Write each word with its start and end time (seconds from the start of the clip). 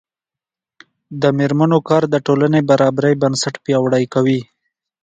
د 1.21 1.23
میرمنو 1.37 1.77
کار 1.89 2.03
د 2.09 2.15
ټولنې 2.25 2.59
برابرۍ 2.69 3.13
بنسټ 3.21 3.55
پیاوړی 3.65 4.03
کوي. 4.13 4.41